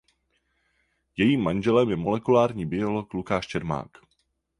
Jejím 1.17 1.41
manželem 1.41 1.89
je 1.89 1.95
molekulární 1.95 2.65
biolog 2.65 3.13
Lukáš 3.13 3.47
Čermák. 3.47 3.97